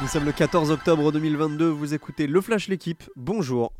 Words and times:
Nous 0.00 0.08
sommes 0.08 0.24
le 0.24 0.32
14 0.32 0.70
octobre 0.70 1.12
2022, 1.12 1.68
vous 1.68 1.92
écoutez 1.92 2.26
Le 2.26 2.40
Flash 2.40 2.68
L'équipe, 2.68 3.04
bonjour. 3.16 3.70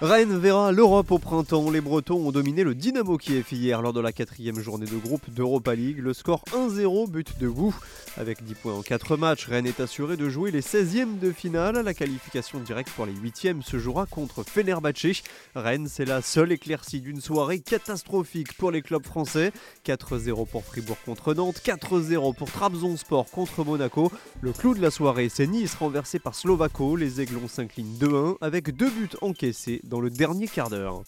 Rennes 0.00 0.38
verra 0.38 0.70
l'Europe 0.70 1.10
au 1.10 1.18
printemps. 1.18 1.72
Les 1.72 1.80
Bretons 1.80 2.24
ont 2.24 2.30
dominé 2.30 2.62
le 2.62 2.76
Dynamo 2.76 3.18
Kiev 3.18 3.46
hier 3.50 3.82
lors 3.82 3.92
de 3.92 4.00
la 4.00 4.12
quatrième 4.12 4.60
journée 4.60 4.86
de 4.86 4.96
groupe 4.96 5.28
d'Europa 5.28 5.74
League. 5.74 5.98
Le 5.98 6.14
score 6.14 6.44
1-0, 6.52 7.10
but 7.10 7.36
de 7.40 7.48
goût. 7.48 7.74
Avec 8.16 8.44
10 8.44 8.54
points 8.54 8.74
en 8.74 8.82
4 8.82 9.16
matchs, 9.16 9.46
Rennes 9.46 9.66
est 9.66 9.80
assuré 9.80 10.16
de 10.16 10.28
jouer 10.28 10.52
les 10.52 10.60
16e 10.60 11.18
de 11.18 11.32
finale. 11.32 11.80
La 11.84 11.94
qualification 11.94 12.60
directe 12.60 12.90
pour 12.90 13.06
les 13.06 13.12
8e 13.12 13.62
se 13.62 13.80
jouera 13.80 14.06
contre 14.06 14.44
Fenerbahçe. 14.44 15.24
Rennes, 15.56 15.88
c'est 15.90 16.04
la 16.04 16.22
seule 16.22 16.52
éclaircie 16.52 17.00
d'une 17.00 17.20
soirée 17.20 17.58
catastrophique 17.58 18.56
pour 18.56 18.70
les 18.70 18.82
clubs 18.82 19.04
français. 19.04 19.50
4-0 19.84 20.46
pour 20.46 20.62
Fribourg 20.62 20.98
contre 21.04 21.34
Nantes, 21.34 21.60
4-0 21.64 22.36
pour 22.36 22.48
Trabzonspor 22.52 23.28
contre 23.32 23.64
Monaco. 23.64 24.12
Le 24.42 24.52
clou 24.52 24.74
de 24.74 24.80
la 24.80 24.92
soirée, 24.92 25.28
c'est 25.28 25.48
Nice 25.48 25.74
renversé 25.74 26.20
par 26.20 26.36
Slovako. 26.36 26.94
Les 26.94 27.20
Aiglons 27.20 27.48
s'inclinent 27.48 27.98
2-1 27.98 28.36
avec 28.40 28.76
deux 28.76 28.90
buts 28.90 29.16
encaissés 29.22 29.80
dans 29.88 30.00
le 30.00 30.10
dernier 30.10 30.46
quart 30.46 30.70
d'heure. 30.70 31.02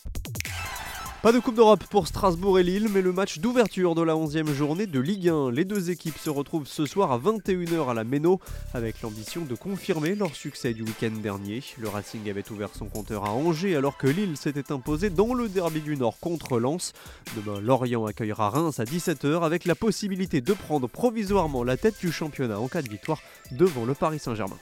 Pas 1.23 1.33
de 1.33 1.38
Coupe 1.38 1.57
d'Europe 1.57 1.84
pour 1.91 2.09
Strasbourg 2.09 2.59
et 2.59 2.62
Lille, 2.62 2.88
mais 2.91 3.02
le 3.02 3.12
match 3.12 3.41
d'ouverture 3.41 3.95
de 3.95 4.01
la 4.01 4.15
11e 4.15 4.55
journée 4.55 4.87
de 4.87 4.98
Ligue 4.98 5.29
1. 5.29 5.51
Les 5.51 5.66
deux 5.66 5.91
équipes 5.91 6.16
se 6.16 6.30
retrouvent 6.30 6.66
ce 6.66 6.87
soir 6.87 7.12
à 7.12 7.19
21h 7.19 7.91
à 7.91 7.93
la 7.93 8.05
Méno, 8.05 8.41
avec 8.73 9.02
l'ambition 9.02 9.43
de 9.45 9.55
confirmer 9.55 10.15
leur 10.15 10.35
succès 10.35 10.73
du 10.73 10.83
week-end 10.83 11.12
dernier. 11.23 11.62
Le 11.77 11.91
Racing 11.91 12.30
avait 12.30 12.51
ouvert 12.51 12.71
son 12.74 12.87
compteur 12.87 13.27
à 13.27 13.33
Angers 13.33 13.77
alors 13.77 13.98
que 13.98 14.07
Lille 14.07 14.38
s'était 14.38 14.73
imposé 14.73 15.10
dans 15.10 15.35
le 15.35 15.51
derby 15.51 15.83
du 15.83 15.99
Nord 15.99 16.19
contre 16.21 16.59
Lens. 16.59 16.95
Demain, 17.37 17.60
Lorient 17.60 18.07
accueillera 18.07 18.49
Reims 18.49 18.80
à 18.80 18.85
17h 18.85 19.43
avec 19.43 19.66
la 19.66 19.74
possibilité 19.74 20.41
de 20.41 20.55
prendre 20.55 20.88
provisoirement 20.88 21.65
la 21.65 21.77
tête 21.77 22.01
du 22.01 22.10
championnat 22.10 22.59
en 22.59 22.69
cas 22.69 22.80
de 22.80 22.88
victoire 22.88 23.21
devant 23.51 23.85
le 23.85 23.93
Paris 23.93 24.21
Saint-Germain. 24.21 24.57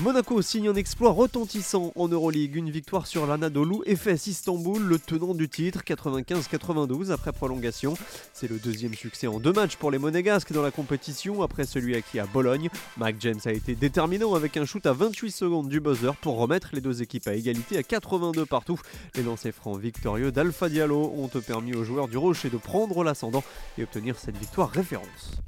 Monaco 0.00 0.40
signe 0.42 0.68
un 0.68 0.76
exploit 0.76 1.10
retentissant 1.10 1.92
en 1.96 2.06
Euroleague, 2.06 2.54
une 2.54 2.70
victoire 2.70 3.08
sur 3.08 3.26
l'Anadolu 3.26 3.78
FS 3.84 4.28
Istanbul, 4.28 4.80
le 4.80 4.96
tenant 5.00 5.34
du 5.34 5.48
titre 5.48 5.80
95-92 5.84 7.10
après 7.10 7.32
prolongation. 7.32 7.94
C'est 8.32 8.48
le 8.48 8.58
deuxième 8.58 8.94
succès 8.94 9.26
en 9.26 9.40
deux 9.40 9.52
matchs 9.52 9.74
pour 9.74 9.90
les 9.90 9.98
Monégasques 9.98 10.52
dans 10.52 10.62
la 10.62 10.70
compétition 10.70 11.42
après 11.42 11.66
celui 11.66 11.96
acquis 11.96 12.20
à 12.20 12.26
Bologne. 12.26 12.68
Mike 12.96 13.16
James 13.18 13.40
a 13.44 13.50
été 13.50 13.74
déterminant 13.74 14.34
avec 14.34 14.56
un 14.56 14.64
shoot 14.64 14.86
à 14.86 14.92
28 14.92 15.32
secondes 15.32 15.68
du 15.68 15.80
buzzer 15.80 16.14
pour 16.20 16.38
remettre 16.38 16.70
les 16.74 16.80
deux 16.80 17.02
équipes 17.02 17.26
à 17.26 17.34
égalité 17.34 17.76
à 17.76 17.82
82 17.82 18.46
partout. 18.46 18.80
Les 19.16 19.24
lancers 19.24 19.52
francs 19.52 19.80
victorieux 19.80 20.30
d'Alpha 20.30 20.68
Diallo 20.68 21.12
ont 21.16 21.28
permis 21.40 21.74
aux 21.74 21.82
joueurs 21.82 22.06
du 22.06 22.18
Rocher 22.18 22.50
de 22.50 22.56
prendre 22.56 23.02
l'ascendant 23.02 23.42
et 23.76 23.82
obtenir 23.82 24.16
cette 24.16 24.38
victoire 24.38 24.70
référence. 24.70 25.40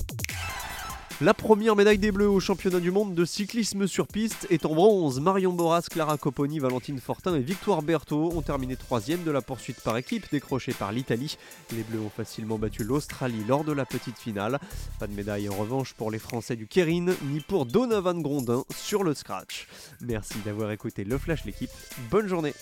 La 1.23 1.35
première 1.35 1.77
médaille 1.77 1.99
des 1.99 2.13
Bleus 2.13 2.31
au 2.31 2.41
championnat 2.41 2.81
du 2.81 2.91
monde 2.91 3.15
de 3.15 3.27
cyclisme 3.27 3.87
sur 3.87 4.07
piste 4.07 4.47
est 4.49 4.65
en 4.65 4.75
bronze. 4.75 5.21
Marion 5.21 5.53
Boras, 5.53 5.83
Clara 5.83 6.17
Copponi, 6.17 6.61
Valentine 6.61 6.99
Fortin 6.99 7.35
et 7.35 7.41
Victoire 7.41 7.83
Berthaud 7.83 8.33
ont 8.35 8.41
terminé 8.41 8.75
troisième 8.75 9.23
de 9.23 9.31
la 9.31 9.43
poursuite 9.43 9.83
par 9.83 9.99
équipe 9.99 10.25
décrochée 10.33 10.73
par 10.73 10.93
l'Italie. 10.93 11.37
Les 11.77 11.83
Bleus 11.83 12.01
ont 12.01 12.09
facilement 12.09 12.57
battu 12.57 12.85
l'Australie 12.85 13.45
lors 13.47 13.65
de 13.65 13.73
la 13.73 13.85
petite 13.85 14.17
finale. 14.17 14.59
Pas 14.99 15.09
de 15.09 15.13
médaille 15.13 15.51
en 15.51 15.57
revanche 15.57 15.93
pour 15.93 16.11
les 16.11 16.19
Français 16.19 16.57
du 16.57 16.67
Kérin 16.67 17.13
ni 17.25 17.41
pour 17.41 17.67
Donovan 17.67 18.23
Grondin 18.23 18.65
sur 18.75 19.05
le 19.05 19.13
scratch. 19.13 19.69
Merci 20.01 20.39
d'avoir 20.47 20.71
écouté 20.71 21.05
le 21.05 21.19
Flash 21.19 21.45
l'équipe. 21.45 21.71
Bonne 22.11 22.29
journée. 22.29 22.55